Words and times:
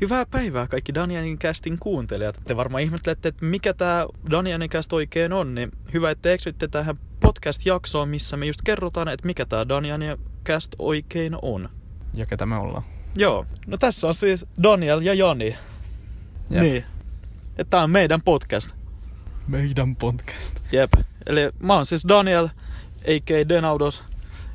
Hyvää 0.00 0.26
päivää 0.26 0.66
kaikki 0.66 0.94
Danianin 0.94 1.38
kästin 1.38 1.78
kuuntelijat. 1.78 2.40
Te 2.44 2.56
varmaan 2.56 2.82
ihmettelette, 2.82 3.28
että 3.28 3.44
mikä 3.44 3.74
tämä 3.74 4.06
Danianin 4.30 4.70
käst 4.70 4.92
oikein 4.92 5.32
on, 5.32 5.54
niin 5.54 5.72
hyvä, 5.92 6.10
että 6.10 6.32
eksytte 6.32 6.68
tähän 6.68 6.96
podcast-jaksoon, 7.20 8.08
missä 8.08 8.36
me 8.36 8.46
just 8.46 8.62
kerrotaan, 8.64 9.08
että 9.08 9.26
mikä 9.26 9.46
tämä 9.46 9.68
Danianin 9.68 10.16
käst 10.44 10.72
oikein 10.78 11.36
on. 11.42 11.68
Ja 12.14 12.26
ketä 12.26 12.46
me 12.46 12.56
ollaan. 12.56 12.82
Joo, 13.16 13.46
no 13.66 13.76
tässä 13.76 14.06
on 14.06 14.14
siis 14.14 14.46
Daniel 14.62 15.00
ja 15.00 15.14
Jani. 15.14 15.56
Jep. 16.50 16.62
Niin. 16.62 16.84
Ja 17.58 17.64
tää 17.64 17.82
on 17.82 17.90
meidän 17.90 18.22
podcast. 18.22 18.70
Meidän 19.46 19.96
podcast. 19.96 20.60
Jep. 20.72 20.92
Eli 21.26 21.40
mä 21.58 21.74
oon 21.74 21.86
siis 21.86 22.04
Daniel, 22.08 22.48
a.k.a. 23.00 23.48
Denaudos. 23.48 24.04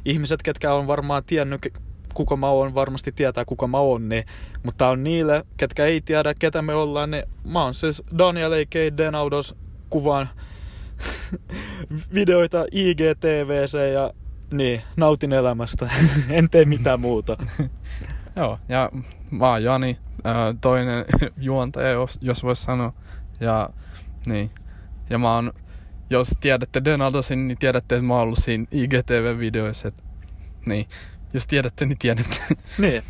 Ihmiset, 0.06 0.44
ketkä 0.44 0.74
on 0.74 0.88
varmaan 0.88 1.24
tiennyt, 1.24 1.74
kuka 2.16 2.38
mä 2.38 2.50
oon, 2.50 2.76
varmasti 2.76 3.12
tietää 3.12 3.46
kuka 3.46 3.68
mä 3.68 3.78
oon. 3.78 4.10
Niin. 4.10 4.24
Mutta 4.64 4.90
on 4.90 5.04
niille, 5.04 5.46
ketkä 5.58 5.86
ei 5.86 6.02
tiedä, 6.02 6.34
ketä 6.34 6.62
me 6.62 6.74
ollaan, 6.74 7.12
niin 7.12 7.24
mä 7.44 7.64
oon 7.64 7.74
siis 7.74 8.04
Daniel, 8.18 8.52
a.k.a. 8.52 8.98
Denaudos. 8.98 9.56
Kuvaan 9.90 10.30
videoita 12.16 12.66
IGTVC 12.72 13.94
ja 13.94 14.12
niin, 14.52 14.82
nautin 14.98 15.34
elämästä. 15.34 15.90
en 16.30 16.50
tee 16.50 16.66
mitään 16.66 17.00
muuta. 17.00 17.38
Joo, 18.36 18.60
ja 18.70 18.90
mä 19.32 19.50
oon 19.50 19.64
Jani, 19.64 19.98
toinen 20.62 21.06
juontaja, 21.38 21.90
jos, 21.90 22.20
jos 22.22 22.44
vois 22.44 22.64
sanoa. 22.64 22.94
Ja 23.40 23.70
niin. 24.26 24.52
Ja 25.10 25.18
mä 25.18 25.36
oon, 25.36 25.54
jos 26.10 26.32
tiedätte 26.40 26.86
Donaldosin, 26.86 27.48
niin 27.48 27.58
tiedätte, 27.58 27.96
että 27.96 28.08
mä 28.08 28.14
oon 28.14 28.24
ollut 28.24 28.40
siinä 28.42 28.66
IGTV-videoissa. 28.72 29.92
Niin. 30.66 30.88
Jos 31.36 31.48
tiedätte, 31.48 31.86
niin 31.86 31.98
tiedätte. 31.98 32.38
Niin. 32.78 33.04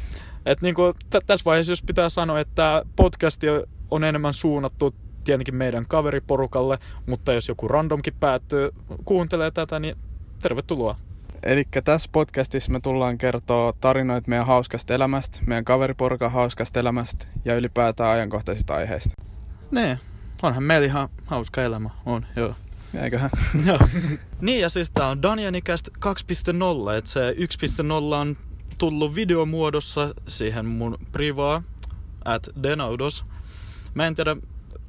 Et 0.45 0.61
niinku, 0.61 0.93
t- 1.09 1.25
tässä 1.25 1.45
vaiheessa 1.45 1.71
jos 1.71 1.83
pitää 1.83 2.09
sanoa, 2.09 2.39
että 2.39 2.83
podcasti 2.95 3.47
on 3.91 4.03
enemmän 4.03 4.33
suunnattu 4.33 4.95
tietenkin 5.23 5.55
meidän 5.55 5.85
kaveriporukalle, 5.87 6.77
mutta 7.05 7.33
jos 7.33 7.47
joku 7.47 7.67
randomkin 7.67 8.13
päättyy 8.19 8.69
kuuntelee 9.05 9.51
tätä, 9.51 9.79
niin 9.79 9.95
tervetuloa. 10.41 10.95
Eli 11.43 11.63
tässä 11.83 12.09
podcastissa 12.11 12.71
me 12.71 12.79
tullaan 12.79 13.17
kertoa 13.17 13.73
tarinoita 13.81 14.29
meidän 14.29 14.45
hauskasta 14.45 14.93
elämästä, 14.93 15.39
meidän 15.47 15.65
kaveriporukan 15.65 16.31
hauskasta 16.31 16.79
elämästä 16.79 17.27
ja 17.45 17.55
ylipäätään 17.55 18.09
ajankohtaisista 18.09 18.75
aiheista. 18.75 19.11
Niin, 19.71 19.99
onhan 20.43 20.63
meillä 20.63 20.85
ihan 20.85 21.09
hauska 21.25 21.63
elämä, 21.63 21.89
on, 22.05 22.25
joo. 22.35 22.55
Eiköhän? 23.01 23.29
Joo. 23.65 23.79
niin 24.41 24.61
ja 24.61 24.69
siis 24.69 24.91
tää 24.91 25.07
on 25.07 25.21
Danianikäst 25.21 25.89
2.0, 25.89 26.93
että 26.97 27.09
se 27.09 27.35
1.0 27.37 28.13
on 28.15 28.37
tullut 28.77 29.15
videomuodossa 29.15 30.13
siihen 30.27 30.65
mun 30.65 30.97
privaa, 31.11 31.63
at 32.25 32.49
Denaudos. 32.63 33.25
Mä 33.93 34.07
en 34.07 34.15
tiedä, 34.15 34.35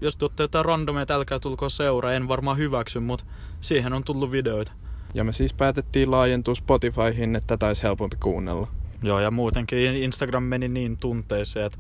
jos 0.00 0.16
tuotte 0.16 0.42
jotain 0.42 0.64
randomia, 0.64 1.03
että 1.03 1.14
älkää 1.14 1.38
tulko 1.38 1.69
seuraa, 1.69 2.12
en 2.12 2.28
varmaan 2.28 2.58
hyväksy, 2.58 3.00
mutta 3.00 3.25
siihen 3.61 3.92
on 3.92 4.05
tullut 4.05 4.31
videoita. 4.31 4.72
Ja 5.14 5.25
me 5.25 5.33
siis 5.33 5.53
päätettiin 5.53 6.10
laajentua 6.10 6.55
Spotifyhin, 6.55 7.36
että 7.36 7.47
tätä 7.47 7.66
olisi 7.66 7.83
helpompi 7.83 8.16
kuunnella. 8.22 8.69
Joo, 9.03 9.20
ja 9.20 9.31
muutenkin 9.31 9.78
Instagram 9.78 10.42
meni 10.42 10.69
niin 10.69 10.97
tunteeseen, 10.97 11.66
että 11.66 11.78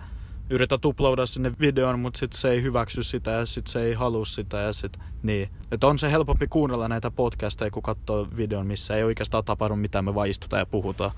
yritä 0.50 0.78
uploada 0.84 1.26
sinne 1.26 1.52
videon, 1.60 1.98
mutta 1.98 2.18
sit 2.18 2.32
se 2.32 2.50
ei 2.50 2.62
hyväksy 2.62 3.02
sitä 3.02 3.30
ja 3.30 3.46
sit 3.46 3.66
se 3.66 3.82
ei 3.82 3.94
halua 3.94 4.24
sitä 4.24 4.56
ja 4.56 4.72
sit 4.72 4.98
niin. 5.22 5.48
Että 5.72 5.86
on 5.86 5.98
se 5.98 6.10
helpompi 6.10 6.46
kuunnella 6.46 6.88
näitä 6.88 7.10
podcasteja, 7.10 7.70
kun 7.70 7.82
katsoo 7.82 8.28
videon, 8.36 8.66
missä 8.66 8.96
ei 8.96 9.04
oikeastaan 9.04 9.44
tapahdu 9.44 9.76
mitään, 9.76 10.04
me 10.04 10.14
vaan 10.14 10.28
istutaan 10.28 10.60
ja 10.60 10.66
puhutaan. 10.66 11.10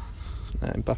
Näinpä. 0.60 0.96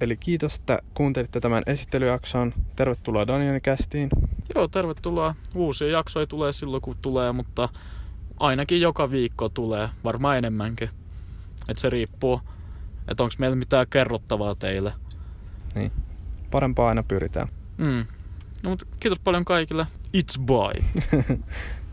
Eli 0.00 0.16
kiitos, 0.16 0.54
että 0.54 0.78
kuuntelitte 0.94 1.40
tämän 1.40 1.62
esittelyjakson. 1.66 2.54
Tervetuloa 2.76 3.26
Danielin 3.26 3.62
kästiin. 3.62 4.08
Joo, 4.54 4.68
tervetuloa. 4.68 5.34
Uusia 5.54 5.88
jaksoja 5.88 6.26
tulee 6.26 6.52
silloin, 6.52 6.82
kun 6.82 6.96
tulee, 7.02 7.32
mutta 7.32 7.68
ainakin 8.40 8.80
joka 8.80 9.10
viikko 9.10 9.48
tulee, 9.48 9.88
varmaan 10.04 10.38
enemmänkin. 10.38 10.90
Et 11.68 11.78
se 11.78 11.90
riippuu, 11.90 12.40
että 13.08 13.22
onko 13.22 13.34
meillä 13.38 13.56
mitään 13.56 13.86
kerrottavaa 13.90 14.54
teille. 14.54 14.92
Niin. 15.74 15.92
Parempaa 16.50 16.88
aina 16.88 17.02
pyritään. 17.02 17.48
Mm. 17.78 18.06
No, 18.62 18.70
mutta 18.70 18.86
kiitos 19.00 19.18
paljon 19.18 19.44
kaikille. 19.44 19.86
It's 20.16 20.40
bye. 20.40 20.84